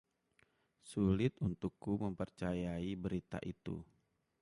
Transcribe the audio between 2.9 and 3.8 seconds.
berita itu.